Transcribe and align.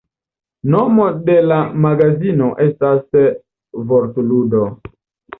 Nomo 0.75 1.03
de 1.25 1.35
la 1.49 1.57
magazino 1.83 2.47
estas 2.65 3.19
vortludo. 3.91 4.63